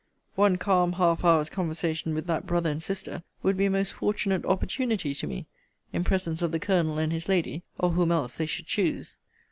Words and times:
One 0.33 0.57
calm 0.57 0.93
half 0.93 1.23
hour's 1.23 1.47
conversation 1.47 2.15
with 2.15 2.25
that 2.25 2.47
brother 2.47 2.71
and 2.71 2.81
sister, 2.81 3.21
would 3.43 3.55
be 3.55 3.65
a 3.65 3.69
most 3.69 3.93
fortunate 3.93 4.43
opportunity 4.45 5.13
to 5.13 5.27
me, 5.27 5.45
in 5.93 6.03
presence 6.03 6.41
of 6.41 6.51
the 6.51 6.59
Colonel 6.59 6.97
and 6.97 7.13
his 7.13 7.29
lady, 7.29 7.61
or 7.77 7.91
whom 7.91 8.11
else 8.11 8.33
they 8.37 8.47
should 8.47 8.65
choose. 8.65 9.19